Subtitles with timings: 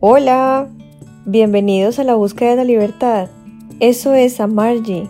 [0.00, 0.68] Hola,
[1.24, 3.28] bienvenidos a la búsqueda de la libertad.
[3.80, 5.08] Eso es Amargi.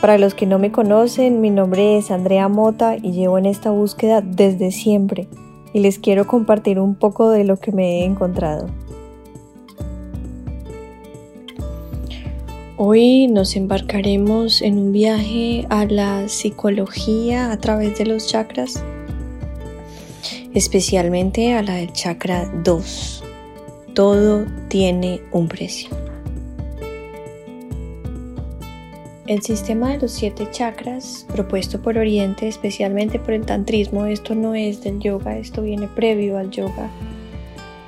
[0.00, 3.70] Para los que no me conocen, mi nombre es Andrea Mota y llevo en esta
[3.70, 5.28] búsqueda desde siempre
[5.72, 8.66] y les quiero compartir un poco de lo que me he encontrado.
[12.76, 18.82] Hoy nos embarcaremos en un viaje a la psicología a través de los chakras,
[20.54, 23.23] especialmente a la del chakra 2.
[23.94, 25.88] Todo tiene un precio.
[29.28, 34.56] El sistema de los siete chakras propuesto por Oriente, especialmente por el tantrismo, esto no
[34.56, 36.90] es del yoga, esto viene previo al yoga,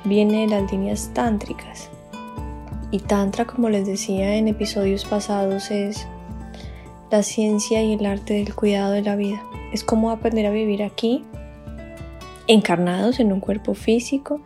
[0.05, 1.89] viene de las líneas tántricas.
[2.89, 6.07] Y Tantra, como les decía en episodios pasados, es
[7.11, 9.43] la ciencia y el arte del cuidado de la vida.
[9.73, 11.25] Es como aprender a vivir aquí,
[12.47, 14.39] encarnados en un cuerpo físico,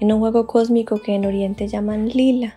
[0.00, 2.56] en un juego cósmico que en Oriente llaman lila.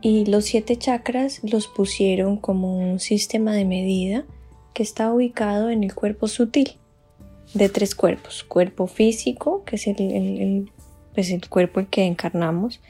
[0.00, 4.24] Y los siete chakras los pusieron como un sistema de medida
[4.74, 6.76] que está ubicado en el cuerpo sutil
[7.54, 8.42] de tres cuerpos.
[8.42, 10.70] Cuerpo físico, que es el,
[11.14, 12.80] pues el cuerpo en que encarnamos.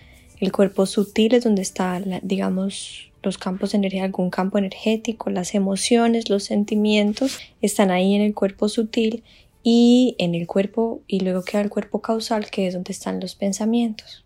[0.41, 6.29] El cuerpo sutil es donde está, digamos, los campos de algún campo energético, las emociones,
[6.29, 9.23] los sentimientos, están ahí en el cuerpo sutil
[9.63, 13.35] y en el cuerpo y luego queda el cuerpo causal que es donde están los
[13.35, 14.25] pensamientos.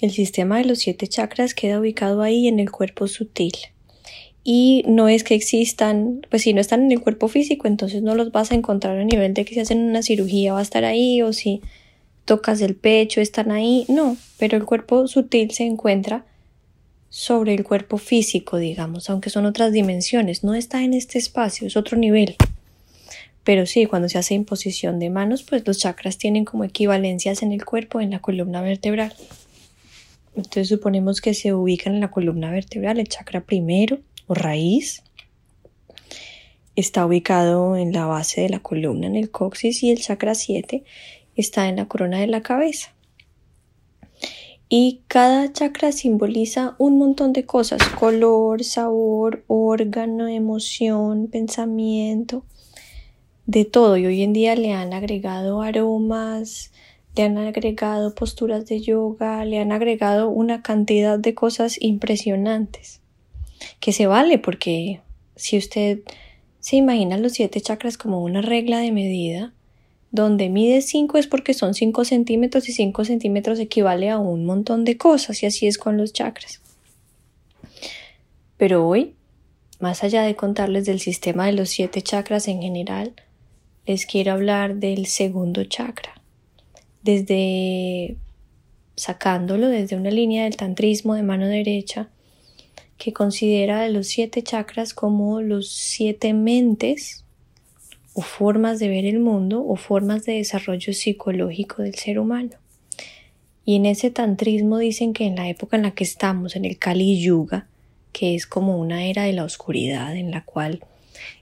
[0.00, 3.52] El sistema de los siete chakras queda ubicado ahí en el cuerpo sutil.
[4.44, 8.16] Y no es que existan, pues si no están en el cuerpo físico, entonces no
[8.16, 10.84] los vas a encontrar a nivel de que si hacen una cirugía va a estar
[10.84, 11.62] ahí o si
[12.24, 16.26] tocas el pecho están ahí, no, pero el cuerpo sutil se encuentra
[17.08, 21.76] sobre el cuerpo físico, digamos, aunque son otras dimensiones, no está en este espacio, es
[21.76, 22.36] otro nivel.
[23.44, 27.52] Pero sí, cuando se hace imposición de manos, pues los chakras tienen como equivalencias en
[27.52, 29.12] el cuerpo, en la columna vertebral.
[30.36, 33.98] Entonces suponemos que se ubican en la columna vertebral, el chakra primero
[34.28, 35.02] o raíz.
[36.76, 40.84] Está ubicado en la base de la columna, en el coxis, y el chakra 7
[41.34, 42.94] está en la corona de la cabeza.
[44.68, 52.46] Y cada chakra simboliza un montón de cosas, color, sabor, órgano, emoción, pensamiento
[53.46, 56.72] de todo y hoy en día le han agregado aromas,
[57.16, 63.00] le han agregado posturas de yoga, le han agregado una cantidad de cosas impresionantes
[63.80, 65.00] que se vale porque
[65.36, 66.00] si usted
[66.60, 69.52] se imagina los siete chakras como una regla de medida,
[70.12, 74.84] donde mide 5 es porque son 5 centímetros y 5 centímetros equivale a un montón
[74.84, 76.60] de cosas y así es con los chakras.
[78.58, 79.14] Pero hoy,
[79.80, 83.14] más allá de contarles del sistema de los siete chakras en general,
[83.86, 86.20] les quiero hablar del segundo chakra.
[87.02, 88.16] Desde
[88.96, 92.08] sacándolo desde una línea del tantrismo de mano derecha,
[92.98, 97.24] que considera los siete chakras como los siete mentes
[98.14, 102.50] o formas de ver el mundo o formas de desarrollo psicológico del ser humano.
[103.64, 106.78] Y en ese tantrismo dicen que en la época en la que estamos, en el
[106.78, 107.66] Kali Yuga,
[108.12, 110.84] que es como una era de la oscuridad en la cual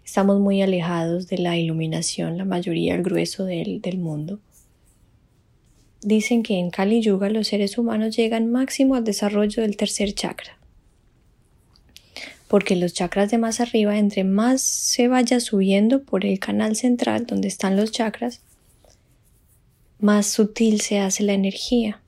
[0.04, 4.40] Estamos muy alejados de la iluminación, la mayoría, el grueso del, del mundo.
[6.02, 10.58] Dicen que en Kali Yuga los seres humanos llegan máximo al desarrollo del tercer chakra.
[12.48, 17.26] Porque los chakras de más arriba, entre más se vaya subiendo por el canal central
[17.26, 18.40] donde están los chakras,
[20.00, 22.00] más sutil se hace la energía.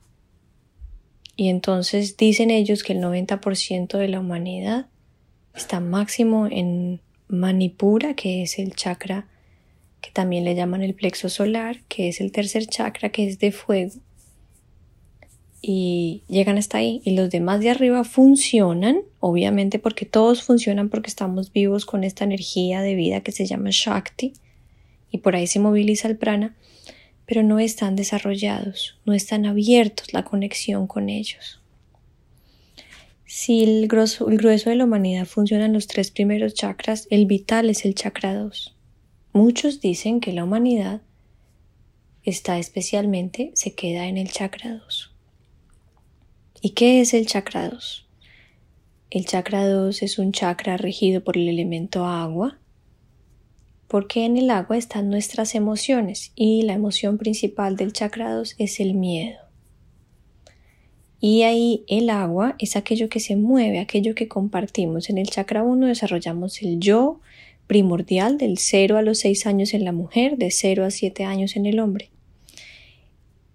[1.35, 4.87] Y entonces dicen ellos que el 90% de la humanidad
[5.55, 6.99] está máximo en
[7.33, 9.27] Manipura, que es el chakra
[10.03, 13.53] que también le llaman el plexo solar, que es el tercer chakra, que es de
[13.53, 13.93] fuego.
[15.61, 17.01] Y llegan hasta ahí.
[17.05, 22.25] Y los demás de arriba funcionan, obviamente porque todos funcionan porque estamos vivos con esta
[22.25, 24.33] energía de vida que se llama Shakti.
[25.09, 26.53] Y por ahí se moviliza el prana,
[27.25, 31.62] pero no están desarrollados, no están abiertos la conexión con ellos.
[33.35, 37.83] Si el grueso, de la humanidad funciona en los tres primeros chakras, el vital es
[37.83, 38.75] el chakra 2.
[39.33, 41.01] Muchos dicen que la humanidad
[42.23, 45.15] está especialmente, se queda en el chakra 2.
[46.61, 48.07] ¿Y qué es el chakra 2?
[49.09, 52.59] El chakra 2 es un chakra regido por el elemento agua,
[53.87, 58.79] porque en el agua están nuestras emociones y la emoción principal del chakra 2 es
[58.79, 59.42] el miedo.
[61.25, 65.09] Y ahí el agua es aquello que se mueve, aquello que compartimos.
[65.09, 67.21] En el chakra 1 desarrollamos el yo
[67.65, 71.55] primordial del 0 a los 6 años en la mujer, de 0 a 7 años
[71.55, 72.09] en el hombre.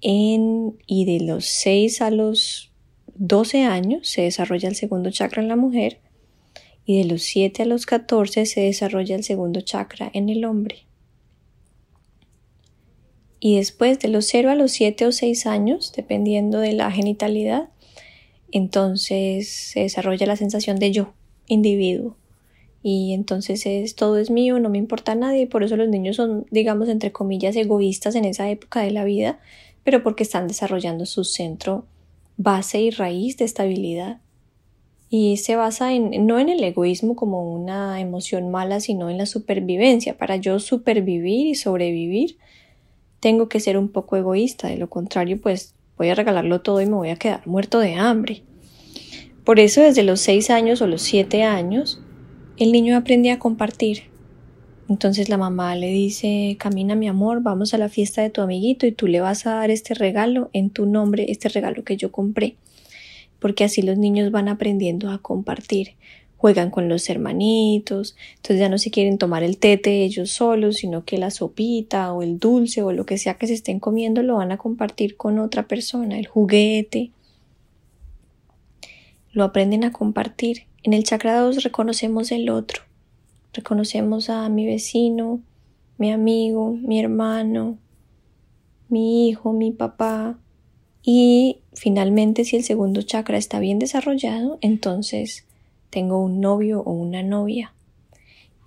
[0.01, 2.73] en, y de los 6 a los
[3.17, 5.99] 12 años se desarrolla el segundo chakra en la mujer
[6.87, 10.88] y de los 7 a los 14 se desarrolla el segundo chakra en el hombre.
[13.41, 17.69] Y después de los 0 a los 7 o 6 años, dependiendo de la genitalidad,
[18.51, 21.13] entonces se desarrolla la sensación de yo,
[21.47, 22.17] individuo.
[22.83, 25.89] Y entonces es todo es mío, no me importa a nadie, y por eso los
[25.89, 29.41] niños son, digamos, entre comillas, egoístas en esa época de la vida,
[29.85, 31.87] pero porque están desarrollando su centro
[32.37, 34.21] base y raíz de estabilidad.
[35.11, 39.27] Y se basa en, no en el egoísmo como una emoción mala, sino en la
[39.27, 40.19] supervivencia.
[40.19, 42.37] Para yo supervivir y sobrevivir,
[43.21, 44.69] tengo que ser un poco egoísta.
[44.69, 47.95] De lo contrario, pues voy a regalarlo todo y me voy a quedar muerto de
[47.95, 48.43] hambre.
[49.45, 52.01] Por eso desde los seis años o los siete años,
[52.59, 54.03] el niño aprende a compartir.
[54.89, 58.87] Entonces la mamá le dice, camina mi amor, vamos a la fiesta de tu amiguito
[58.87, 62.11] y tú le vas a dar este regalo en tu nombre, este regalo que yo
[62.11, 62.57] compré.
[63.39, 65.91] Porque así los niños van aprendiendo a compartir.
[66.39, 71.05] Juegan con los hermanitos, entonces ya no se quieren tomar el tete ellos solos, sino
[71.05, 74.37] que la sopita o el dulce o lo que sea que se estén comiendo lo
[74.37, 77.11] van a compartir con otra persona, el juguete.
[79.33, 80.63] Lo aprenden a compartir.
[80.83, 82.89] En el chakra 2 reconocemos el otro
[83.59, 85.41] Reconocemos a mi vecino,
[85.97, 87.77] mi amigo, mi hermano,
[88.89, 90.39] mi hijo, mi papá.
[91.03, 95.45] Y finalmente, si el segundo chakra está bien desarrollado, entonces
[95.91, 97.75] tengo un novio o una novia.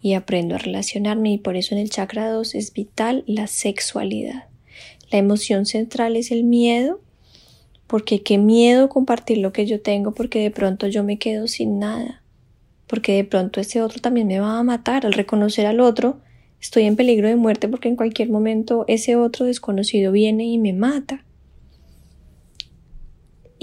[0.01, 4.45] Y aprendo a relacionarme y por eso en el chakra 2 es vital la sexualidad.
[5.11, 7.01] La emoción central es el miedo,
[7.87, 11.77] porque qué miedo compartir lo que yo tengo porque de pronto yo me quedo sin
[11.77, 12.21] nada
[12.91, 15.05] porque de pronto ese otro también me va a matar.
[15.05, 16.19] Al reconocer al otro,
[16.59, 20.73] estoy en peligro de muerte porque en cualquier momento ese otro desconocido viene y me
[20.73, 21.23] mata.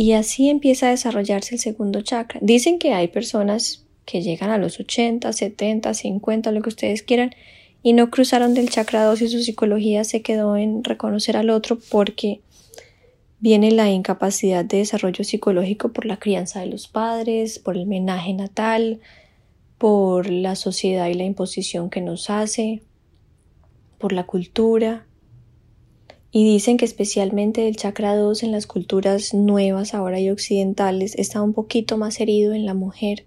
[0.00, 2.38] Y así empieza a desarrollarse el segundo chakra.
[2.40, 7.34] Dicen que hay personas que llegan a los 80, 70, 50, lo que ustedes quieran,
[7.82, 11.80] y no cruzaron del chakra 2 y su psicología se quedó en reconocer al otro
[11.90, 12.42] porque
[13.40, 18.32] viene la incapacidad de desarrollo psicológico por la crianza de los padres, por el menaje
[18.34, 19.00] natal,
[19.78, 22.82] por la sociedad y la imposición que nos hace,
[23.98, 25.07] por la cultura.
[26.30, 31.40] Y dicen que especialmente el chakra 2 en las culturas nuevas ahora y occidentales está
[31.40, 33.25] un poquito más herido en la mujer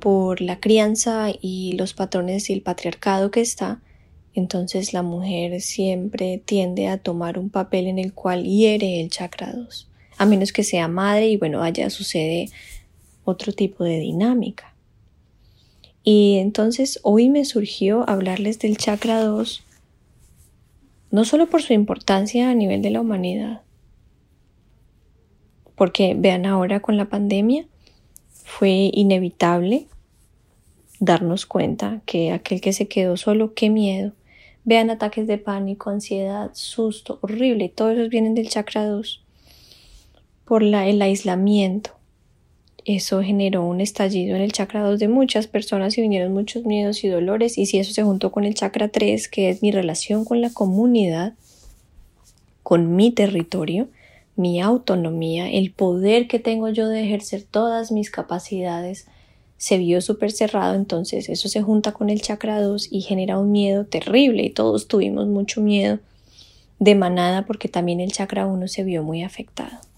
[0.00, 3.80] por la crianza y los patrones y el patriarcado que está,
[4.34, 9.52] entonces la mujer siempre tiende a tomar un papel en el cual hiere el chakra
[9.52, 12.48] 2, a menos que sea madre y bueno, allá sucede
[13.24, 14.74] otro tipo de dinámica.
[16.02, 19.62] Y entonces hoy me surgió hablarles del chakra 2,
[21.10, 23.62] no solo por su importancia a nivel de la humanidad,
[25.74, 27.66] porque vean ahora con la pandemia,
[28.28, 29.86] fue inevitable
[30.98, 34.12] darnos cuenta que aquel que se quedó solo, qué miedo.
[34.64, 39.24] Vean ataques de pánico, ansiedad, susto, horrible, todos esos vienen del chakra 2
[40.44, 41.92] por la, el aislamiento,
[42.96, 47.04] eso generó un estallido en el chakra 2 de muchas personas y vinieron muchos miedos
[47.04, 47.58] y dolores.
[47.58, 50.50] Y si eso se juntó con el chakra 3 que es mi relación con la
[50.50, 51.34] comunidad,
[52.62, 53.88] con mi territorio,
[54.36, 59.06] mi autonomía, el poder que tengo yo de ejercer todas mis capacidades,
[59.56, 63.52] se vio súper cerrado, entonces eso se junta con el chakra 2 y genera un
[63.52, 64.42] miedo terrible.
[64.44, 65.98] Y todos tuvimos mucho miedo
[66.78, 69.89] de manada porque también el chakra 1 se vio muy afectado.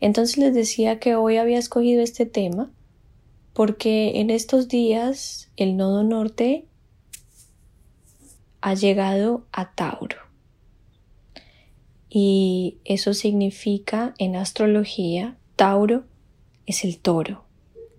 [0.00, 2.70] Entonces les decía que hoy había escogido este tema
[3.52, 6.66] porque en estos días el nodo norte
[8.60, 10.18] ha llegado a Tauro.
[12.10, 16.04] Y eso significa en astrología, Tauro
[16.66, 17.44] es el toro,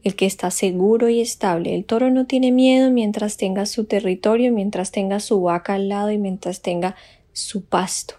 [0.03, 1.73] el que está seguro y estable.
[1.73, 6.11] El toro no tiene miedo mientras tenga su territorio, mientras tenga su vaca al lado
[6.11, 6.95] y mientras tenga
[7.33, 8.15] su pasto.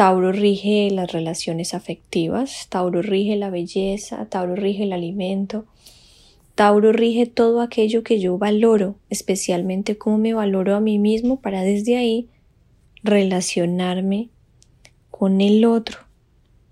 [0.00, 5.66] Tauro rige las relaciones afectivas, Tauro rige la belleza, Tauro rige el alimento,
[6.54, 11.60] Tauro rige todo aquello que yo valoro, especialmente cómo me valoro a mí mismo para
[11.60, 12.30] desde ahí
[13.02, 14.30] relacionarme
[15.10, 15.98] con el otro.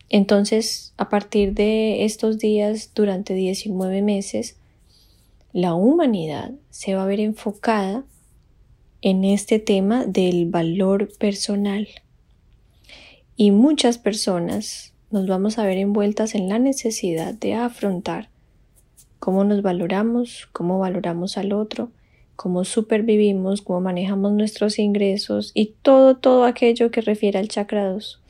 [0.08, 4.56] Entonces, a partir de estos días, durante 19 meses,
[5.52, 8.06] la humanidad se va a ver enfocada
[9.02, 11.88] en este tema del valor personal
[13.40, 18.30] y muchas personas nos vamos a ver envueltas en la necesidad de afrontar
[19.20, 21.92] cómo nos valoramos, cómo valoramos al otro,
[22.34, 28.20] cómo supervivimos, cómo manejamos nuestros ingresos y todo, todo aquello que refiere al chakra 2.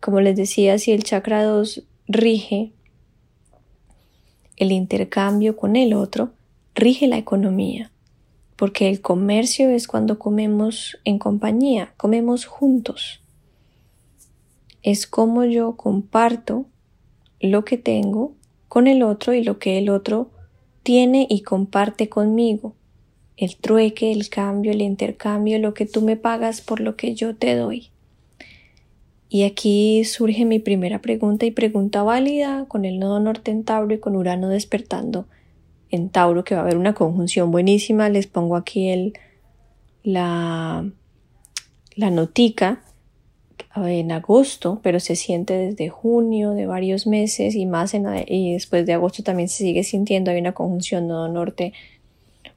[0.00, 2.72] Como les decía, si el chakra 2 rige
[4.56, 6.30] el intercambio con el otro,
[6.74, 7.90] rige la economía,
[8.56, 13.20] porque el comercio es cuando comemos en compañía, comemos juntos.
[14.88, 16.64] Es como yo comparto
[17.40, 18.32] lo que tengo
[18.68, 20.30] con el otro y lo que el otro
[20.82, 22.74] tiene y comparte conmigo.
[23.36, 27.36] El trueque, el cambio, el intercambio, lo que tú me pagas por lo que yo
[27.36, 27.90] te doy.
[29.28, 33.92] Y aquí surge mi primera pregunta y pregunta válida con el nodo norte en Tauro
[33.92, 35.26] y con Urano despertando
[35.90, 38.08] en Tauro, que va a haber una conjunción buenísima.
[38.08, 39.12] Les pongo aquí el,
[40.02, 40.90] la,
[41.94, 42.84] la notica
[43.76, 48.86] en agosto, pero se siente desde junio, de varios meses y más en, y después
[48.86, 50.30] de agosto también se sigue sintiendo.
[50.30, 51.72] Hay una conjunción nodo norte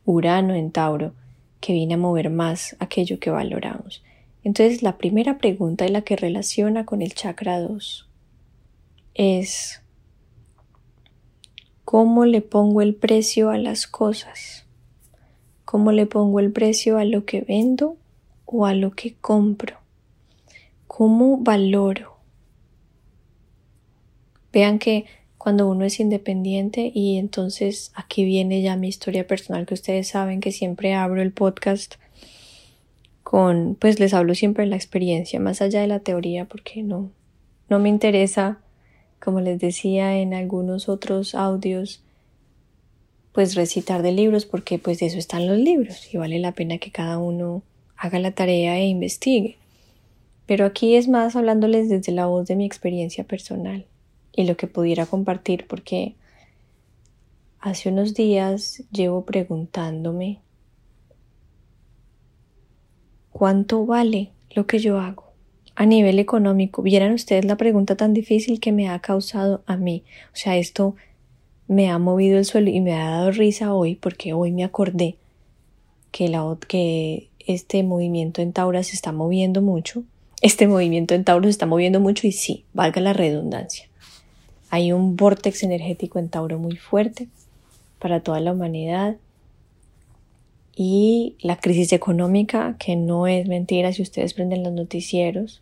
[0.05, 1.13] Urano en Tauro
[1.59, 4.03] que viene a mover más aquello que valoramos.
[4.43, 8.09] Entonces la primera pregunta y la que relaciona con el chakra 2
[9.13, 9.81] es
[11.85, 14.65] ¿cómo le pongo el precio a las cosas?
[15.65, 17.97] ¿Cómo le pongo el precio a lo que vendo
[18.45, 19.80] o a lo que compro?
[20.93, 22.17] ¿Cómo valoro?
[24.51, 25.05] Vean que
[25.37, 30.41] cuando uno es independiente y entonces aquí viene ya mi historia personal que ustedes saben
[30.41, 31.95] que siempre abro el podcast
[33.23, 37.09] con, pues les hablo siempre de la experiencia, más allá de la teoría, porque no,
[37.69, 38.59] no me interesa,
[39.21, 42.03] como les decía en algunos otros audios,
[43.31, 46.79] pues recitar de libros, porque pues de eso están los libros y vale la pena
[46.79, 47.63] que cada uno
[47.95, 49.60] haga la tarea e investigue.
[50.45, 53.85] Pero aquí es más hablándoles desde la voz de mi experiencia personal
[54.33, 56.15] y lo que pudiera compartir, porque
[57.59, 60.39] hace unos días llevo preguntándome
[63.41, 65.31] ¿Cuánto vale lo que yo hago?
[65.75, 70.03] A nivel económico, vieran ustedes la pregunta tan difícil que me ha causado a mí.
[70.27, 70.95] O sea, esto
[71.67, 75.15] me ha movido el suelo y me ha dado risa hoy porque hoy me acordé
[76.11, 80.03] que, la, que este movimiento en Tauro se está moviendo mucho.
[80.41, 83.87] Este movimiento en Tauro se está moviendo mucho y sí, valga la redundancia.
[84.71, 87.27] Hay un vortex energético en Tauro muy fuerte
[87.99, 89.17] para toda la humanidad
[90.75, 95.61] y la crisis económica, que no es mentira si ustedes prenden los noticieros,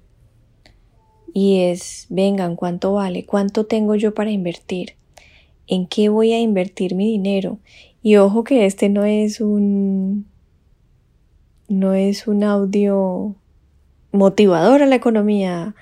[1.33, 3.25] y es, vengan, ¿cuánto vale?
[3.25, 4.93] ¿Cuánto tengo yo para invertir?
[5.67, 7.59] ¿En qué voy a invertir mi dinero?
[8.01, 10.25] Y ojo que este no es un
[11.67, 13.35] no es un audio
[14.11, 15.75] motivador a la economía.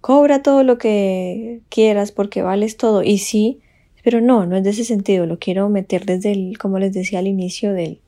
[0.00, 3.02] Cobra todo lo que quieras porque vales todo.
[3.02, 3.60] Y sí,
[4.02, 5.26] pero no, no es de ese sentido.
[5.26, 8.00] Lo quiero meter desde el, como les decía al inicio, del,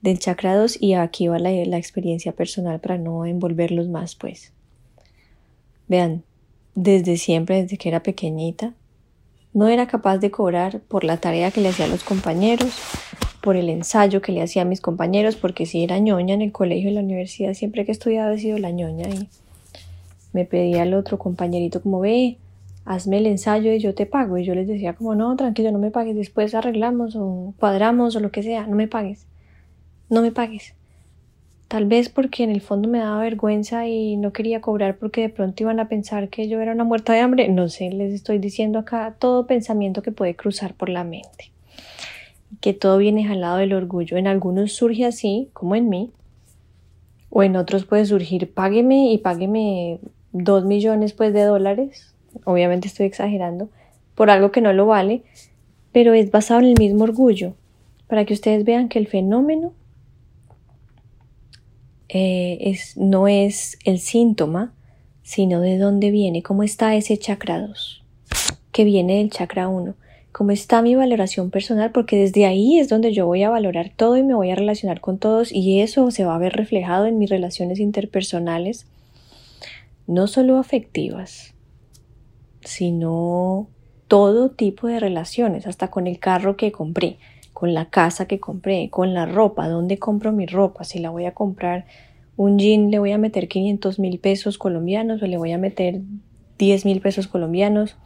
[0.00, 4.52] del chakra 2 y aquí va la, experiencia personal para no envolverlos más pues.
[5.88, 6.22] Vean,
[6.74, 8.74] desde siempre, desde que era pequeñita,
[9.54, 12.70] no era capaz de cobrar por la tarea que le hacía a los compañeros,
[13.48, 16.52] por el ensayo que le hacía a mis compañeros, porque si era ñoña en el
[16.52, 19.26] colegio y la universidad, siempre que estudiaba he sido la ñoña y
[20.34, 22.36] me pedía al otro compañerito como ve,
[22.84, 24.36] hazme el ensayo y yo te pago.
[24.36, 28.20] Y yo les decía como no, tranquilo, no me pagues, después arreglamos o cuadramos o
[28.20, 29.28] lo que sea, no me pagues
[30.08, 30.74] no me pagues.
[31.68, 35.28] Tal vez porque en el fondo me daba vergüenza y no quería cobrar porque de
[35.28, 37.48] pronto iban a pensar que yo era una muerta de hambre.
[37.48, 41.52] No sé, les estoy diciendo acá todo pensamiento que puede cruzar por la mente.
[42.60, 44.16] Que todo viene jalado del orgullo.
[44.16, 46.10] En algunos surge así, como en mí.
[47.30, 50.00] O en otros puede surgir, págueme y págueme
[50.32, 52.14] dos millones pues de dólares.
[52.44, 53.68] Obviamente estoy exagerando.
[54.14, 55.22] Por algo que no lo vale.
[55.92, 57.54] Pero es basado en el mismo orgullo.
[58.06, 59.72] Para que ustedes vean que el fenómeno
[62.08, 64.72] eh, es, no es el síntoma,
[65.22, 68.02] sino de dónde viene, cómo está ese chakra 2,
[68.72, 69.94] que viene del chakra 1,
[70.32, 74.16] cómo está mi valoración personal, porque desde ahí es donde yo voy a valorar todo
[74.16, 77.18] y me voy a relacionar con todos y eso se va a ver reflejado en
[77.18, 78.86] mis relaciones interpersonales,
[80.06, 81.54] no solo afectivas,
[82.60, 83.68] sino
[84.06, 87.18] todo tipo de relaciones, hasta con el carro que compré
[87.58, 91.24] con la casa que compré, con la ropa, dónde compro mi ropa, si la voy
[91.24, 91.86] a comprar
[92.36, 96.02] un jean le voy a meter 500 mil pesos colombianos o le voy a meter
[96.56, 97.96] 10 mil pesos colombianos,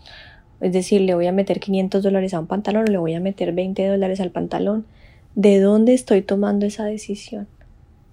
[0.63, 3.21] es decir, le voy a meter 500 dólares a un pantalón o le voy a
[3.21, 4.87] meter 20 dólares al pantalón,
[5.35, 7.49] ¿de dónde estoy tomando esa decisión?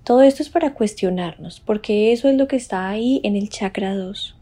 [0.04, 3.94] Todo esto es para cuestionarnos, porque eso es lo que está ahí en el chakra
[3.94, 4.36] 2,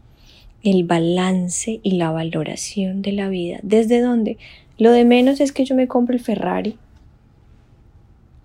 [0.62, 3.58] el balance y la valoración de la vida.
[3.62, 4.38] ¿Desde dónde?
[4.78, 6.78] Lo de menos es que yo me compre el Ferrari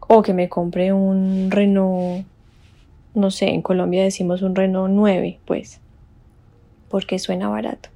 [0.07, 2.25] O que me compre un Renault,
[3.15, 5.79] no sé, en Colombia decimos un Renault 9, pues,
[6.89, 7.92] porque suena barato.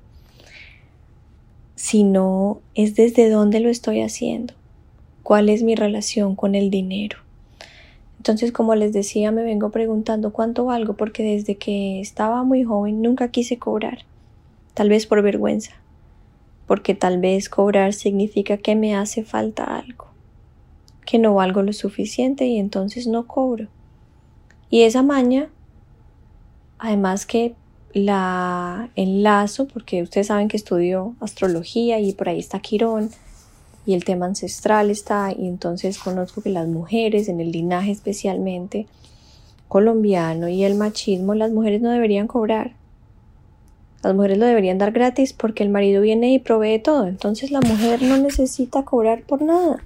[1.77, 4.55] Sino es desde dónde lo estoy haciendo,
[5.23, 7.19] cuál es mi relación con el dinero.
[8.17, 13.01] Entonces, como les decía, me vengo preguntando cuánto valgo porque desde que estaba muy joven
[13.01, 13.99] nunca quise cobrar,
[14.73, 15.73] tal vez por vergüenza,
[16.65, 20.07] porque tal vez cobrar significa que me hace falta algo,
[21.05, 23.67] que no valgo lo suficiente y entonces no cobro.
[24.71, 25.49] Y esa maña,
[26.79, 27.53] además que
[27.97, 33.09] la enlazo, porque ustedes saben que estudio astrología y por ahí está Quirón,
[33.85, 38.85] y el tema ancestral está, y entonces conozco que las mujeres, en el linaje especialmente
[39.67, 42.73] colombiano y el machismo, las mujeres no deberían cobrar.
[44.03, 47.07] Las mujeres lo deberían dar gratis porque el marido viene y provee todo.
[47.07, 49.83] Entonces la mujer no necesita cobrar por nada.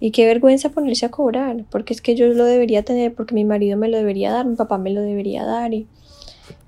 [0.00, 3.44] Y qué vergüenza ponerse a cobrar, porque es que yo lo debería tener, porque mi
[3.44, 5.74] marido me lo debería dar, mi papá me lo debería dar.
[5.74, 5.86] Y,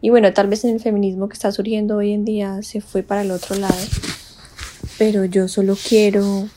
[0.02, 3.02] y bueno, tal vez en el feminismo que está surgiendo hoy en día se fue
[3.02, 3.78] para el otro lado
[4.98, 6.48] pero yo solo quiero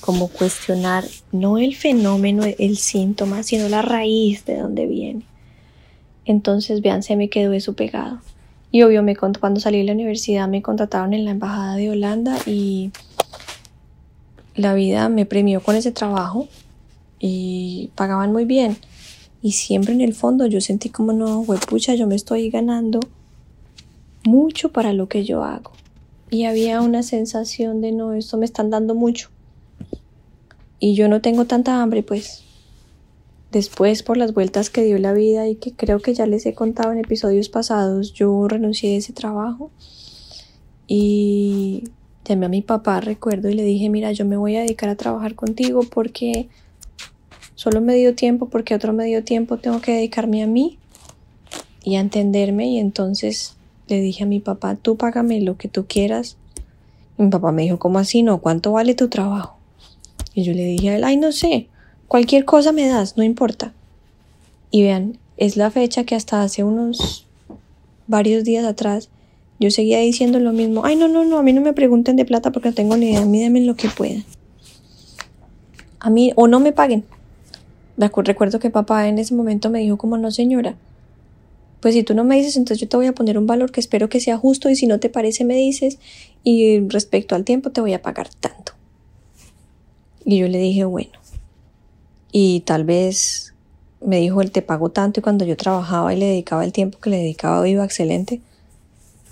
[0.00, 5.22] como cuestionar no el fenómeno, el síntoma, sino la raíz de donde viene.
[6.26, 8.20] Entonces, vean, se me quedó eso pegado.
[8.72, 12.36] Y obvio, me, cuando salí de la universidad me contrataron en la embajada de Holanda
[12.46, 12.92] y
[14.54, 16.46] la vida me premió con ese trabajo
[17.18, 18.76] y pagaban muy bien.
[19.42, 23.00] Y siempre en el fondo yo sentí como no, pucha, yo me estoy ganando
[24.24, 25.72] mucho para lo que yo hago
[26.30, 29.28] y había una sensación de no, esto me están dando mucho.
[30.78, 32.44] Y yo no tengo tanta hambre, pues.
[33.50, 36.54] Después, por las vueltas que dio la vida y que creo que ya les he
[36.54, 39.72] contado en episodios pasados, yo renuncié a ese trabajo
[40.86, 41.84] y
[42.24, 44.94] llamé a mi papá, recuerdo, y le dije, mira, yo me voy a dedicar a
[44.94, 46.48] trabajar contigo porque
[47.60, 50.78] solo me dio tiempo, porque otro medio tiempo tengo que dedicarme a mí
[51.84, 53.54] y a entenderme y entonces
[53.86, 56.38] le dije a mi papá, tú págame lo que tú quieras.
[57.18, 58.38] mi papá me dijo, ¿cómo así no?
[58.38, 59.58] ¿Cuánto vale tu trabajo?
[60.32, 61.68] Y yo le dije a él, ay, no sé,
[62.08, 63.74] cualquier cosa me das, no importa.
[64.70, 67.26] Y vean, es la fecha que hasta hace unos
[68.06, 69.10] varios días atrás
[69.58, 72.24] yo seguía diciendo lo mismo, ay, no, no, no, a mí no me pregunten de
[72.24, 74.24] plata porque no tengo ni idea, a mí lo que puedan.
[75.98, 77.04] A mí, o no me paguen.
[78.08, 80.76] Recuerdo que papá en ese momento me dijo como, no señora,
[81.80, 83.80] pues si tú no me dices, entonces yo te voy a poner un valor que
[83.80, 85.98] espero que sea justo y si no te parece me dices
[86.42, 88.72] y respecto al tiempo te voy a pagar tanto.
[90.24, 91.12] Y yo le dije, bueno,
[92.32, 93.54] y tal vez
[94.00, 96.98] me dijo, él te pago tanto y cuando yo trabajaba y le dedicaba el tiempo
[96.98, 98.40] que le dedicaba iba excelente,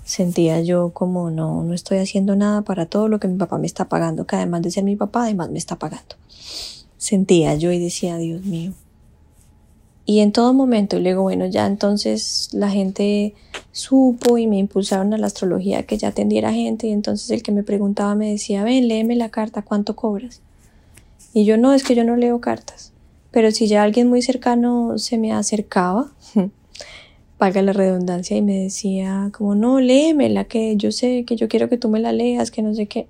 [0.03, 3.67] sentía yo como no, no estoy haciendo nada para todo lo que mi papá me
[3.67, 6.15] está pagando, que además de ser mi papá, además me está pagando.
[6.99, 8.73] Sentía yo y decía, Dios mío,
[10.09, 13.35] y en todo momento, y luego, bueno, ya entonces la gente
[13.71, 16.87] supo y me impulsaron a la astrología que ya atendiera gente.
[16.87, 20.41] Y entonces el que me preguntaba me decía, ven, léeme la carta, ¿cuánto cobras?
[21.31, 22.91] Y yo no, es que yo no leo cartas.
[23.29, 26.11] Pero si ya alguien muy cercano se me acercaba,
[27.37, 31.69] valga la redundancia, y me decía, como, no, léemela, que yo sé que yo quiero
[31.69, 33.05] que tú me la leas, que no sé qué.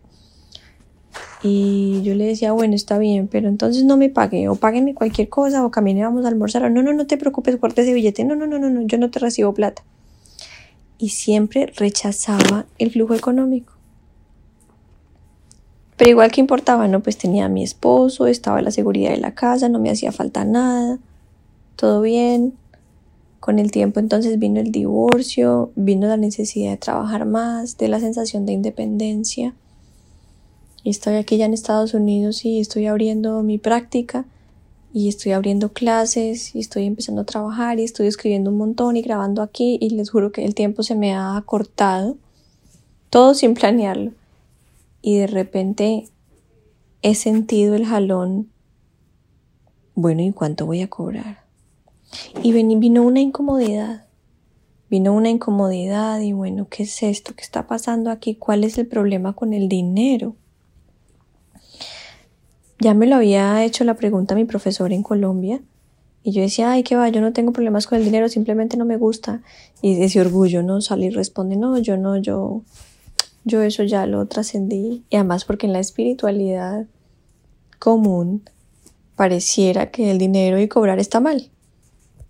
[1.41, 5.29] Y yo le decía, bueno, está bien, pero entonces no me pague, o págueme cualquier
[5.29, 8.25] cosa, o camine, vamos a almorzar, o no, no, no te preocupes, guarda ese billete,
[8.25, 9.83] no, no, no, no, no, yo no te recibo plata.
[10.97, 13.73] Y siempre rechazaba el flujo económico.
[15.95, 17.01] Pero igual que importaba, ¿no?
[17.01, 20.43] Pues tenía a mi esposo, estaba la seguridad de la casa, no me hacía falta
[20.43, 20.99] nada,
[21.77, 22.53] todo bien.
[23.39, 28.01] Con el tiempo entonces vino el divorcio, vino la necesidad de trabajar más, de la
[28.01, 29.53] sensación de independencia
[30.85, 34.25] estoy aquí ya en Estados Unidos y estoy abriendo mi práctica
[34.93, 39.01] y estoy abriendo clases y estoy empezando a trabajar y estoy escribiendo un montón y
[39.01, 42.17] grabando aquí y les juro que el tiempo se me ha acortado,
[43.09, 44.13] todo sin planearlo.
[45.01, 46.07] Y de repente
[47.01, 48.49] he sentido el jalón,
[49.95, 51.43] bueno, ¿y cuánto voy a cobrar?
[52.41, 54.07] Y vino una incomodidad,
[54.89, 57.35] vino una incomodidad y bueno, ¿qué es esto?
[57.35, 58.35] ¿Qué está pasando aquí?
[58.35, 60.35] ¿Cuál es el problema con el dinero?
[62.79, 65.61] Ya me lo había hecho la pregunta mi profesor en Colombia
[66.23, 68.85] y yo decía, ay, qué va, yo no tengo problemas con el dinero, simplemente no
[68.85, 69.41] me gusta.
[69.81, 70.81] Y ese orgullo, ¿no?
[70.81, 72.63] Sale y responde, no, yo no, yo,
[73.45, 75.03] yo eso ya lo trascendí.
[75.09, 76.85] Y además porque en la espiritualidad
[77.79, 78.43] común
[79.15, 81.49] pareciera que el dinero y cobrar está mal.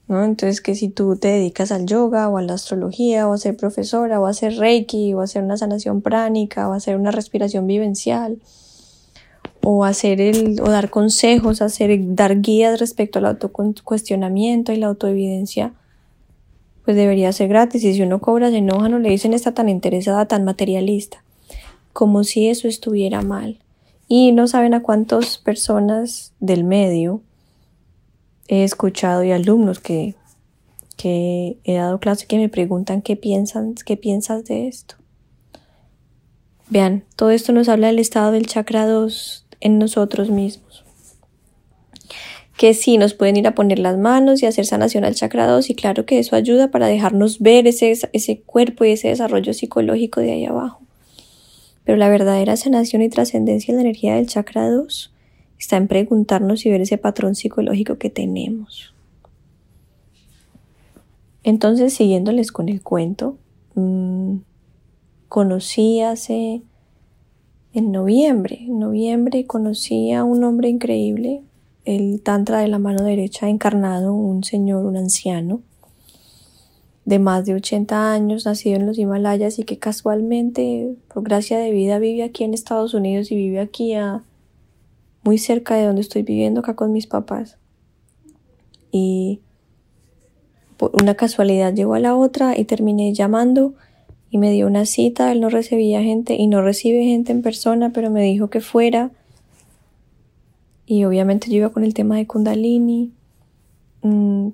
[0.08, 0.24] ¿no?
[0.24, 3.56] Entonces que si tú te dedicas al yoga o a la astrología o a ser
[3.56, 7.12] profesora o a hacer reiki o a hacer una sanación pránica o a hacer una
[7.12, 8.40] respiración vivencial
[9.62, 15.74] o hacer el, o dar consejos, hacer, dar guías respecto al autocuestionamiento y la autoevidencia,
[16.86, 17.84] pues debería ser gratis.
[17.84, 21.24] Y si uno cobra, se enoja, no le dicen está tan interesada, tan materialista,
[21.93, 23.60] como si eso estuviera mal.
[24.08, 27.22] Y no saben a cuántas personas del medio
[28.48, 30.15] he escuchado y alumnos que,
[30.98, 34.95] que he dado clase que me preguntan qué piensan, qué piensas de esto.
[36.69, 40.84] Vean, todo esto nos habla del estado del chakra 2 en nosotros mismos.
[42.58, 45.69] Que sí, nos pueden ir a poner las manos y hacer sanación al chakra 2
[45.69, 50.19] y claro que eso ayuda para dejarnos ver ese, ese cuerpo y ese desarrollo psicológico
[50.19, 50.82] de ahí abajo.
[51.86, 55.13] Pero la verdadera sanación y trascendencia en la energía del chakra 2
[55.58, 58.93] está en preguntarnos y ver ese patrón psicológico que tenemos.
[61.43, 63.38] Entonces, siguiéndoles con el cuento,
[63.76, 64.38] mmm,
[65.30, 66.62] conocí hace
[67.74, 68.60] en noviembre.
[68.62, 71.44] En noviembre conocí a un hombre increíble,
[71.86, 75.62] el Tantra de la mano derecha encarnado, un señor, un anciano
[77.10, 81.72] de más de 80 años, nacido en los Himalayas y que casualmente, por gracia de
[81.72, 84.24] vida, vive aquí en Estados Unidos y vive aquí a,
[85.24, 87.58] muy cerca de donde estoy viviendo acá con mis papás.
[88.92, 89.42] Y
[90.78, 93.74] por una casualidad llegó a la otra y terminé llamando
[94.30, 97.92] y me dio una cita, él no recibía gente y no recibe gente en persona,
[97.94, 99.12] pero me dijo que fuera.
[100.86, 103.12] Y obviamente yo iba con el tema de Kundalini.
[104.02, 104.50] Mm,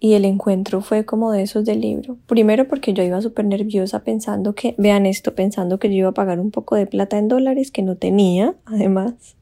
[0.00, 2.16] y el encuentro fue como de esos del libro.
[2.26, 6.14] Primero porque yo iba súper nerviosa pensando que, vean esto, pensando que yo iba a
[6.14, 9.36] pagar un poco de plata en dólares que no tenía, además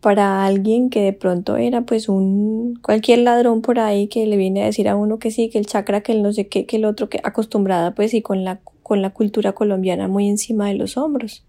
[0.00, 4.62] para alguien que de pronto era pues un cualquier ladrón por ahí que le viene
[4.62, 6.76] a decir a uno que sí, que el chakra, que el no sé qué, que
[6.76, 10.74] el otro, que acostumbrada pues y con la, con la cultura colombiana muy encima de
[10.74, 11.44] los hombros.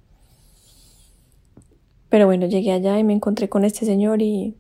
[2.09, 4.55] Pero bueno, llegué allá y me encontré con este señor y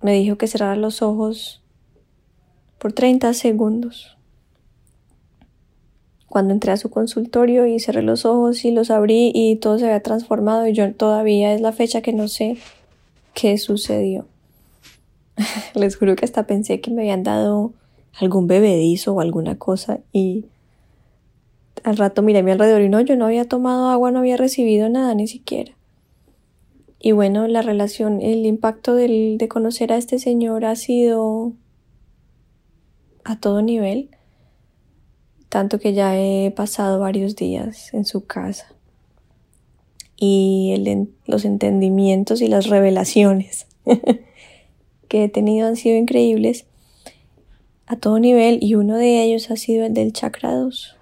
[0.00, 1.62] me dijo que cerrara los ojos
[2.78, 4.18] por 30 segundos.
[6.32, 9.84] Cuando entré a su consultorio y cerré los ojos y los abrí y todo se
[9.84, 12.56] había transformado y yo todavía es la fecha que no sé
[13.34, 14.24] qué sucedió.
[15.74, 17.74] Les juro que hasta pensé que me habían dado
[18.18, 20.46] algún bebedizo o alguna cosa y
[21.84, 24.38] al rato miré a mi alrededor y no, yo no había tomado agua, no había
[24.38, 25.72] recibido nada ni siquiera.
[26.98, 31.52] Y bueno, la relación, el impacto del, de conocer a este señor ha sido
[33.22, 34.08] a todo nivel
[35.52, 38.72] tanto que ya he pasado varios días en su casa.
[40.16, 40.82] Y
[41.26, 43.66] los entendimientos y las revelaciones
[45.08, 46.64] que he tenido han sido increíbles
[47.84, 50.96] a todo nivel y uno de ellos ha sido el del chakra 2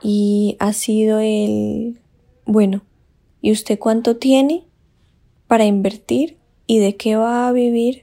[0.00, 2.00] y ha sido el
[2.46, 2.84] bueno
[3.42, 4.64] ¿y usted cuánto tiene
[5.46, 8.01] para invertir y de qué va a vivir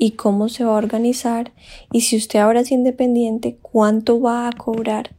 [0.00, 1.52] y cómo se va a organizar
[1.92, 5.14] y si usted ahora es independiente, cuánto va a cobrar,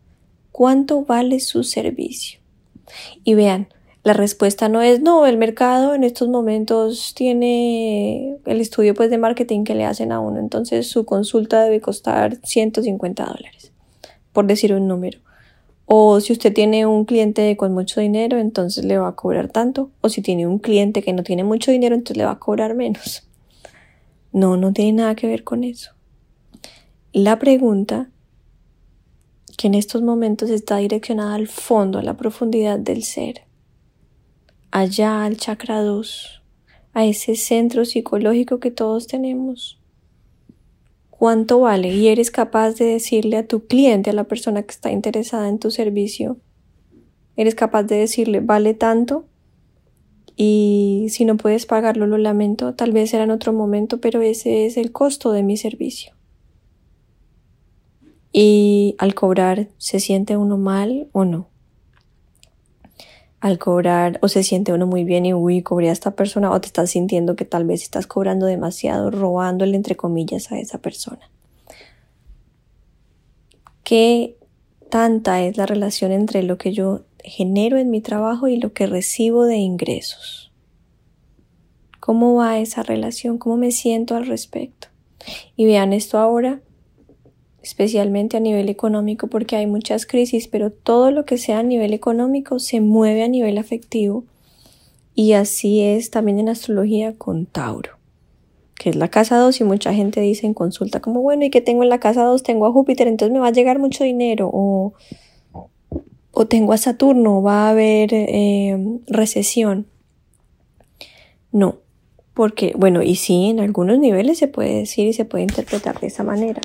[0.51, 2.39] cuánto vale su servicio.
[3.23, 3.67] Y vean,
[4.03, 9.19] la respuesta no es no, el mercado en estos momentos tiene el estudio pues de
[9.19, 13.71] marketing que le hacen a uno, entonces su consulta debe costar 150 dólares,
[14.33, 15.19] por decir un número.
[15.85, 19.91] O si usted tiene un cliente con mucho dinero, entonces le va a cobrar tanto.
[19.99, 22.75] O si tiene un cliente que no tiene mucho dinero, entonces le va a cobrar
[22.75, 23.27] menos.
[24.33, 25.91] No, no tiene nada que ver con eso.
[27.11, 28.09] La pregunta
[29.57, 33.41] que en estos momentos está direccionada al fondo, a la profundidad del ser,
[34.71, 36.41] allá al chakra 2,
[36.93, 39.79] a ese centro psicológico que todos tenemos.
[41.09, 41.89] ¿Cuánto vale?
[41.89, 45.59] Y eres capaz de decirle a tu cliente, a la persona que está interesada en
[45.59, 46.37] tu servicio,
[47.35, 49.25] eres capaz de decirle, vale tanto
[50.43, 54.65] y si no puedes pagarlo, lo lamento, tal vez será en otro momento, pero ese
[54.65, 56.15] es el costo de mi servicio.
[58.33, 61.47] Y al cobrar, ¿se siente uno mal o no?
[63.39, 66.59] Al cobrar, o se siente uno muy bien y uy, cobré a esta persona, o
[66.59, 71.29] te estás sintiendo que tal vez estás cobrando demasiado, robándole entre comillas a esa persona.
[73.83, 74.39] ¿Qué
[74.89, 78.87] tanta es la relación entre lo que yo genero en mi trabajo y lo que
[78.87, 80.51] recibo de ingresos.
[81.99, 83.37] ¿Cómo va esa relación?
[83.37, 84.87] ¿Cómo me siento al respecto?
[85.55, 86.61] Y vean esto ahora,
[87.61, 91.93] especialmente a nivel económico, porque hay muchas crisis, pero todo lo que sea a nivel
[91.93, 94.23] económico se mueve a nivel afectivo.
[95.13, 97.97] Y así es también en astrología con Tauro,
[98.75, 101.61] que es la casa 2 y mucha gente dice en consulta como, bueno, ¿y que
[101.61, 102.41] tengo en la casa 2?
[102.41, 104.93] Tengo a Júpiter, entonces me va a llegar mucho dinero o
[106.31, 109.85] o tengo a Saturno, va a haber eh, recesión.
[111.51, 111.77] No,
[112.33, 116.07] porque, bueno, y sí, en algunos niveles se puede decir y se puede interpretar de
[116.07, 116.61] esa manera,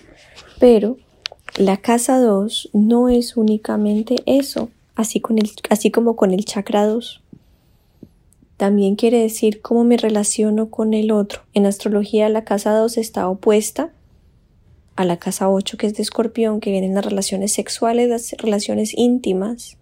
[0.61, 0.97] pero
[1.57, 6.87] la casa 2 no es únicamente eso, así, con el, así como con el chakra
[6.87, 7.23] 2.
[8.57, 11.43] También quiere decir cómo me relaciono con el otro.
[11.53, 13.91] En astrología la casa 2 está opuesta
[14.97, 18.95] a la casa 8 que es de escorpión, que vienen las relaciones sexuales, las relaciones
[18.97, 19.77] íntimas,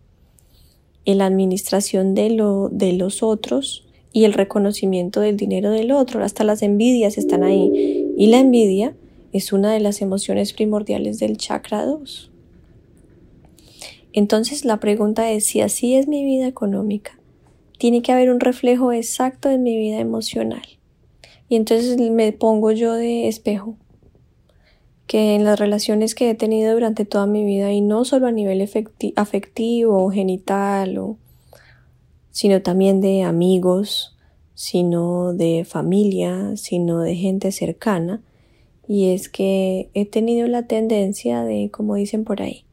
[1.07, 6.25] la administración de, lo, de los otros y el reconocimiento del dinero del otro.
[6.25, 8.13] Hasta las envidias están ahí.
[8.17, 8.97] Y la envidia
[9.33, 12.31] es una de las emociones primordiales del chakra 2.
[14.13, 17.19] Entonces la pregunta es si así es mi vida económica,
[17.79, 20.63] tiene que haber un reflejo exacto en mi vida emocional.
[21.49, 23.77] Y entonces me pongo yo de espejo
[25.07, 28.33] que en las relaciones que he tenido durante toda mi vida y no solo a
[28.33, 28.67] nivel
[29.17, 30.99] afectivo o genital
[32.31, 34.17] sino también de amigos,
[34.55, 38.23] sino de familia, sino de gente cercana,
[38.89, 42.65] y es que he tenido la tendencia de, como dicen por ahí,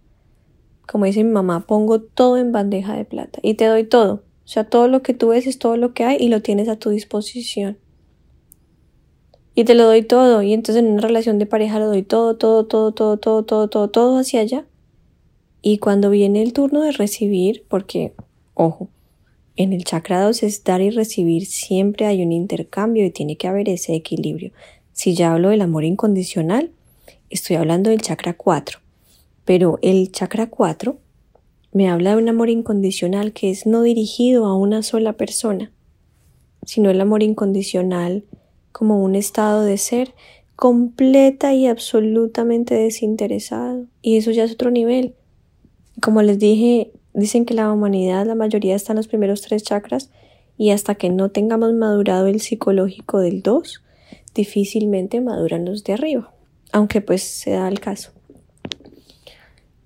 [0.87, 4.23] como dice mi mamá, pongo todo en bandeja de plata y te doy todo.
[4.43, 6.67] O sea, todo lo que tú ves es todo lo que hay y lo tienes
[6.67, 7.77] a tu disposición
[9.55, 10.41] y te lo doy todo.
[10.41, 13.67] Y entonces en una relación de pareja lo doy todo, todo, todo, todo, todo, todo,
[13.67, 14.65] todo, todo hacia allá.
[15.61, 18.13] Y cuando viene el turno de recibir, porque,
[18.53, 18.89] ojo,
[19.55, 23.47] en el chakra 2 es dar y recibir, siempre hay un intercambio y tiene que
[23.47, 24.51] haber ese equilibrio.
[24.91, 26.71] Si ya hablo del amor incondicional,
[27.29, 28.79] estoy hablando del chakra 4.
[29.45, 30.97] Pero el chakra 4
[31.73, 35.71] me habla de un amor incondicional que es no dirigido a una sola persona,
[36.65, 38.23] sino el amor incondicional
[38.71, 40.13] como un estado de ser
[40.55, 43.87] completa y absolutamente desinteresado.
[44.01, 45.15] Y eso ya es otro nivel.
[46.01, 50.11] Como les dije, dicen que la humanidad, la mayoría está en los primeros tres chakras
[50.57, 53.83] y hasta que no tengamos madurado el psicológico del 2,
[54.35, 56.33] difícilmente maduran los de arriba,
[56.71, 58.11] aunque pues se da el caso.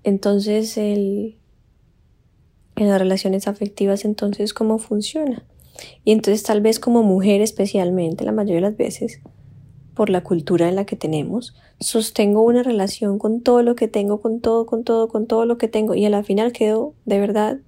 [0.04, 1.36] Entonces, el,
[2.76, 5.42] en las relaciones afectivas, entonces, ¿cómo funciona?
[6.04, 9.20] Y entonces tal vez como mujer especialmente, la mayoría de las veces,
[9.94, 14.20] por la cultura en la que tenemos, sostengo una relación con todo lo que tengo,
[14.20, 17.18] con todo, con todo, con todo lo que tengo y a la final quedo de
[17.18, 17.58] verdad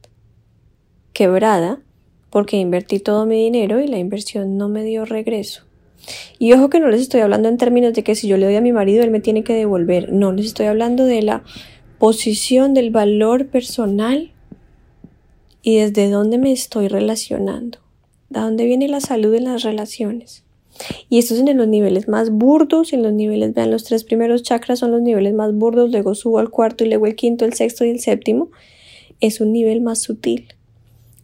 [1.13, 1.81] quebrada
[2.31, 5.65] porque invertí todo mi dinero y la inversión no me dio regreso.
[6.39, 8.57] Y ojo que no les estoy hablando en términos de que si yo le doy
[8.57, 11.43] a mi marido él me tiene que devolver, no, les estoy hablando de la
[11.99, 14.33] posición del valor personal
[15.63, 17.79] y desde dónde me estoy relacionando.
[18.31, 20.45] ¿De dónde viene la salud en las relaciones?
[21.09, 24.43] Y esto es en los niveles más burdos, en los niveles, vean, los tres primeros
[24.43, 27.55] chakras son los niveles más burdos, luego subo al cuarto y luego el quinto, el
[27.55, 28.51] sexto y el séptimo.
[29.21, 30.47] Es un nivel más sutil.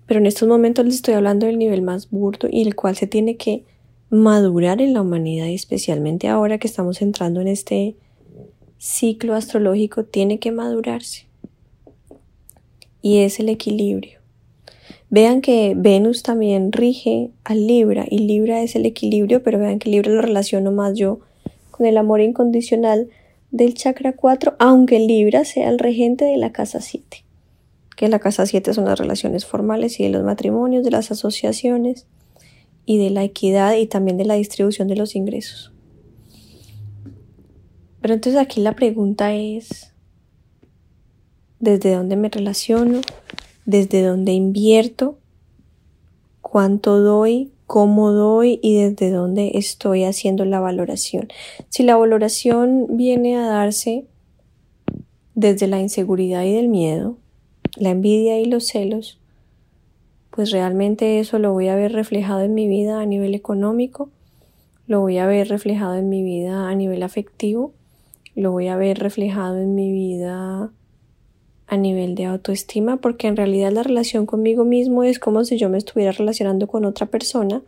[0.07, 3.07] Pero en estos momentos les estoy hablando del nivel más burdo y el cual se
[3.07, 3.65] tiene que
[4.11, 7.97] madurar en la humanidad y especialmente ahora que estamos entrando en este
[8.79, 11.27] ciclo astrológico, tiene que madurarse.
[13.01, 14.24] Y es el equilibrio.
[15.15, 19.89] Vean que Venus también rige a Libra y Libra es el equilibrio, pero vean que
[19.89, 21.21] Libra lo relaciono más yo
[21.71, 23.11] con el amor incondicional
[23.53, 27.25] del chakra 4, aunque Libra sea el regente de la casa 7,
[27.95, 32.09] que la casa 7 son las relaciones formales y de los matrimonios, de las asociaciones
[32.85, 35.73] y de la equidad y también de la distribución de los ingresos.
[38.01, 39.93] Pero entonces aquí la pregunta es,
[41.61, 43.01] ¿desde dónde me relaciono?
[43.67, 45.19] Desde dónde invierto,
[46.41, 51.29] cuánto doy, cómo doy y desde dónde estoy haciendo la valoración.
[51.69, 54.07] Si la valoración viene a darse
[55.35, 57.17] desde la inseguridad y del miedo,
[57.77, 59.19] la envidia y los celos,
[60.31, 64.11] pues realmente eso lo voy a ver reflejado en mi vida a nivel económico,
[64.87, 67.73] lo voy a ver reflejado en mi vida a nivel afectivo,
[68.35, 70.71] lo voy a ver reflejado en mi vida
[71.67, 75.69] a nivel de autoestima porque en realidad la relación conmigo mismo es como si yo
[75.69, 77.63] me estuviera relacionando con otra persona,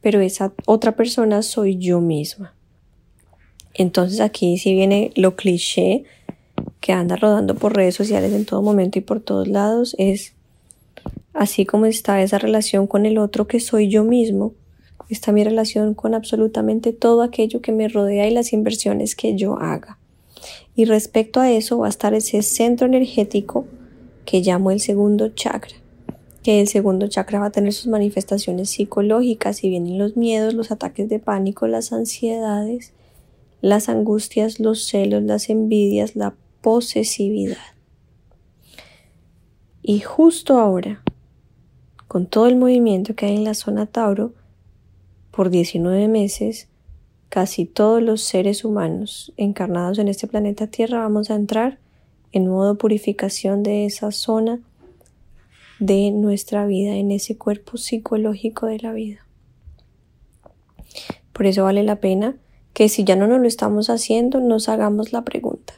[0.00, 2.54] pero esa otra persona soy yo misma.
[3.74, 6.04] Entonces aquí sí viene lo cliché
[6.80, 10.34] que anda rodando por redes sociales en todo momento y por todos lados es
[11.32, 14.54] así como está esa relación con el otro que soy yo mismo,
[15.08, 19.58] está mi relación con absolutamente todo aquello que me rodea y las inversiones que yo
[19.58, 19.97] haga.
[20.74, 23.66] Y respecto a eso va a estar ese centro energético
[24.24, 25.74] que llamo el segundo chakra,
[26.42, 30.70] que el segundo chakra va a tener sus manifestaciones psicológicas y vienen los miedos, los
[30.70, 32.92] ataques de pánico, las ansiedades,
[33.60, 37.56] las angustias, los celos, las envidias, la posesividad.
[39.82, 41.02] Y justo ahora,
[42.06, 44.34] con todo el movimiento que hay en la zona Tauro,
[45.30, 46.67] por 19 meses,
[47.28, 51.78] casi todos los seres humanos encarnados en este planeta Tierra vamos a entrar
[52.32, 54.60] en modo purificación de esa zona
[55.78, 59.26] de nuestra vida, en ese cuerpo psicológico de la vida.
[61.32, 62.36] Por eso vale la pena
[62.72, 65.74] que si ya no nos lo estamos haciendo, nos hagamos la pregunta.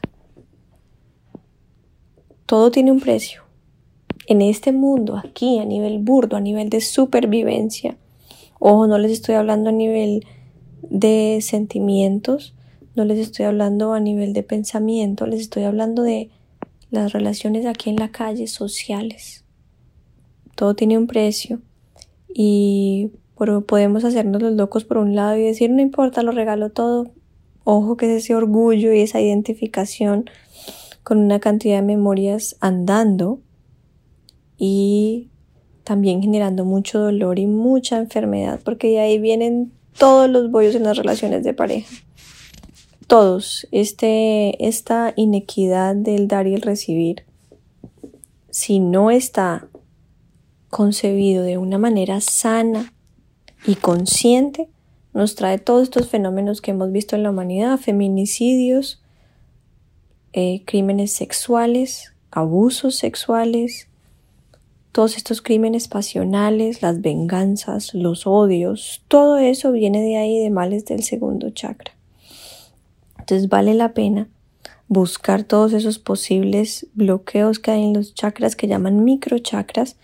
[2.46, 3.42] Todo tiene un precio.
[4.26, 7.96] En este mundo, aquí, a nivel burdo, a nivel de supervivencia,
[8.58, 10.24] ojo, no les estoy hablando a nivel
[10.82, 12.54] de sentimientos,
[12.96, 16.30] no les estoy hablando a nivel de pensamiento, les estoy hablando de
[16.90, 19.44] las relaciones aquí en la calle sociales.
[20.56, 21.60] Todo tiene un precio
[22.28, 23.10] y
[23.66, 27.10] podemos hacernos los locos por un lado y decir no importa, lo regalo todo.
[27.64, 30.28] Ojo que es ese orgullo y esa identificación
[31.02, 33.40] con una cantidad de memorias andando
[34.58, 35.30] y
[35.84, 40.84] también generando mucho dolor y mucha enfermedad porque de ahí vienen todos los bollos en
[40.84, 41.94] las relaciones de pareja.
[43.06, 43.66] Todos.
[43.72, 47.24] Este, esta inequidad del dar y el recibir,
[48.50, 49.68] si no está
[50.68, 52.92] concebido de una manera sana
[53.66, 54.68] y consciente,
[55.12, 59.02] nos trae todos estos fenómenos que hemos visto en la humanidad, feminicidios,
[60.32, 63.89] eh, crímenes sexuales, abusos sexuales,
[64.92, 70.84] todos estos crímenes pasionales, las venganzas, los odios, todo eso viene de ahí de males
[70.84, 71.92] del segundo chakra.
[73.18, 74.28] Entonces vale la pena
[74.88, 79.96] buscar todos esos posibles bloqueos que hay en los chakras que llaman microchakras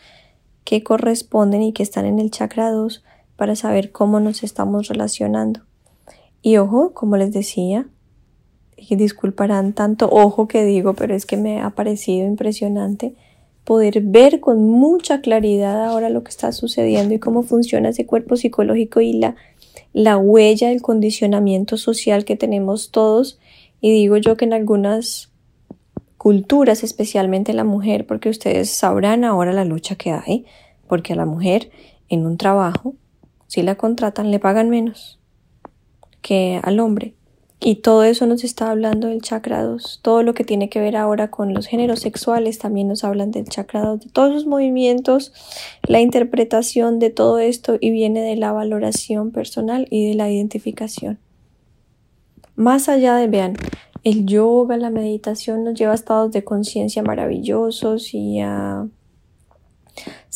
[0.63, 3.03] que corresponden y que están en el chakra 2
[3.35, 5.61] para saber cómo nos estamos relacionando.
[6.41, 7.89] Y ojo, como les decía,
[8.77, 13.17] y disculparán tanto ojo que digo, pero es que me ha parecido impresionante
[13.67, 18.37] poder ver con mucha claridad ahora lo que está sucediendo y cómo funciona ese cuerpo
[18.37, 19.35] psicológico y la,
[19.93, 23.41] la huella del condicionamiento social que tenemos todos.
[23.81, 25.33] Y digo yo que en algunas
[26.17, 30.47] culturas, especialmente la mujer, porque ustedes sabrán ahora la lucha que hay,
[30.87, 31.73] porque a la mujer
[32.09, 32.95] en un trabajo,
[33.49, 35.19] si la contratan, le pagan menos
[36.23, 37.15] que al hombre.
[37.59, 40.01] Y todo eso nos está hablando del chakra 2.
[40.03, 43.49] Todo lo que tiene que ver ahora con los géneros sexuales también nos hablan del
[43.49, 44.01] chakra 2.
[44.01, 45.33] De todos los movimientos,
[45.83, 51.19] la interpretación de todo esto y viene de la valoración personal y de la identificación.
[52.57, 53.55] Más allá de, vean,
[54.05, 58.87] el yoga, la meditación nos lleva a estados de conciencia maravillosos y a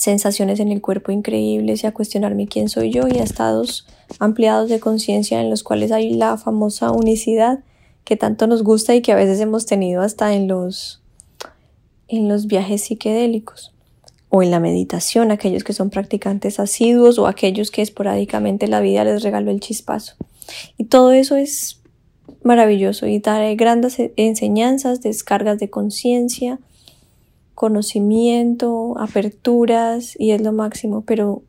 [0.01, 3.87] sensaciones en el cuerpo increíbles y a cuestionarme quién soy yo y a estados
[4.19, 7.59] ampliados de conciencia en los cuales hay la famosa unicidad
[8.05, 11.03] que tanto nos gusta y que a veces hemos tenido hasta en los
[12.09, 13.75] en los viajes psiquedélicos
[14.31, 19.05] o en la meditación, aquellos que son practicantes asiduos o aquellos que esporádicamente la vida
[19.05, 20.15] les regaló el chispazo.
[20.79, 21.83] Y todo eso es
[22.43, 26.59] maravilloso y trae grandes enseñanzas, descargas de conciencia,
[27.55, 31.43] conocimiento, aperturas y es lo máximo, pero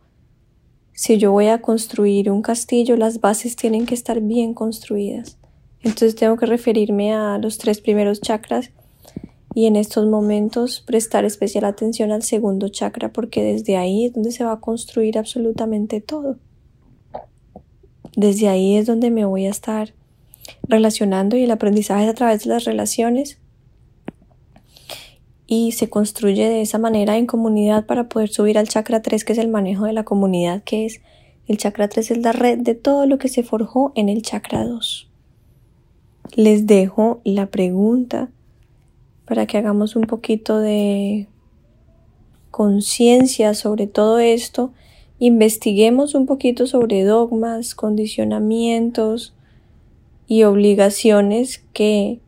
[0.94, 5.38] si yo voy a construir un castillo, las bases tienen que estar bien construidas.
[5.82, 8.72] Entonces tengo que referirme a los tres primeros chakras
[9.54, 14.32] y en estos momentos prestar especial atención al segundo chakra porque desde ahí es donde
[14.32, 16.38] se va a construir absolutamente todo.
[18.16, 19.94] Desde ahí es donde me voy a estar
[20.68, 23.41] relacionando y el aprendizaje es a través de las relaciones
[25.54, 29.34] y se construye de esa manera en comunidad para poder subir al chakra 3 que
[29.34, 31.02] es el manejo de la comunidad que es
[31.46, 34.64] el chakra 3 es la red de todo lo que se forjó en el chakra
[34.64, 35.10] 2.
[36.38, 38.30] Les dejo la pregunta
[39.26, 41.28] para que hagamos un poquito de
[42.50, 44.72] conciencia sobre todo esto,
[45.20, 49.34] investiguemos un poquito sobre dogmas, condicionamientos
[50.28, 52.22] y obligaciones que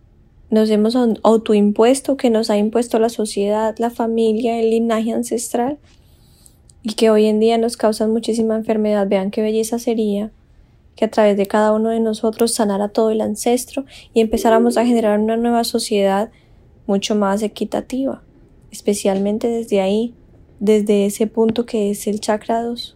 [0.53, 5.79] nos hemos autoimpuesto, que nos ha impuesto la sociedad, la familia, el linaje ancestral
[6.83, 9.07] y que hoy en día nos causan muchísima enfermedad.
[9.07, 10.29] Vean qué belleza sería
[10.95, 14.85] que a través de cada uno de nosotros sanara todo el ancestro y empezáramos a
[14.85, 16.29] generar una nueva sociedad
[16.85, 18.21] mucho más equitativa,
[18.69, 20.13] especialmente desde ahí,
[20.59, 22.95] desde ese punto que es el chakra 2.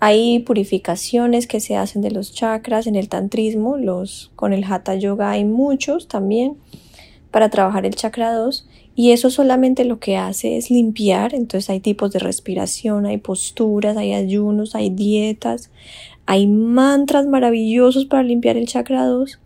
[0.00, 4.94] Hay purificaciones que se hacen de los chakras en el tantrismo, los con el hatha
[4.94, 6.56] yoga hay muchos también
[7.36, 11.80] para trabajar el chakra 2 y eso solamente lo que hace es limpiar, entonces hay
[11.80, 15.70] tipos de respiración, hay posturas, hay ayunos, hay dietas,
[16.24, 19.38] hay mantras maravillosos para limpiar el chakra 2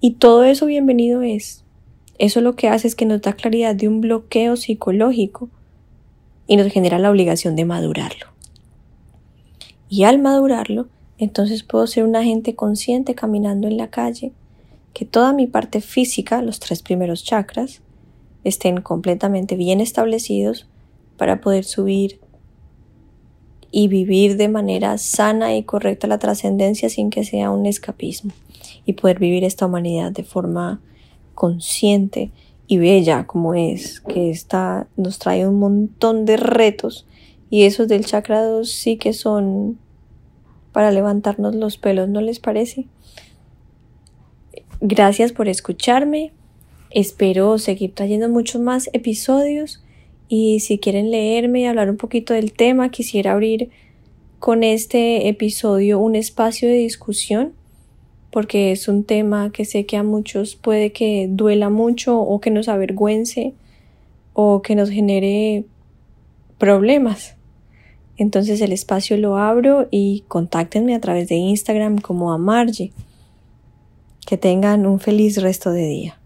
[0.00, 1.64] y todo eso bienvenido es.
[2.16, 5.50] Eso lo que hace es que nos da claridad de un bloqueo psicológico
[6.46, 8.28] y nos genera la obligación de madurarlo.
[9.90, 14.32] Y al madurarlo, entonces puedo ser un agente consciente caminando en la calle,
[14.92, 17.82] que toda mi parte física, los tres primeros chakras,
[18.44, 20.66] estén completamente bien establecidos
[21.16, 22.20] para poder subir
[23.70, 28.32] y vivir de manera sana y correcta la trascendencia sin que sea un escapismo
[28.86, 30.80] y poder vivir esta humanidad de forma
[31.34, 32.30] consciente
[32.66, 37.06] y bella como es, que está, nos trae un montón de retos
[37.50, 39.78] y esos del chakra 2 sí que son
[40.72, 42.86] para levantarnos los pelos, ¿no les parece?
[44.80, 46.30] Gracias por escucharme.
[46.90, 49.82] Espero seguir trayendo muchos más episodios
[50.28, 53.70] y si quieren leerme y hablar un poquito del tema, quisiera abrir
[54.38, 57.54] con este episodio un espacio de discusión
[58.30, 62.50] porque es un tema que sé que a muchos puede que duela mucho o que
[62.50, 63.54] nos avergüence
[64.32, 65.64] o que nos genere
[66.56, 67.34] problemas.
[68.16, 72.92] Entonces el espacio lo abro y contáctenme a través de Instagram como a Margie.
[74.28, 76.17] Que tengan un feliz resto de día.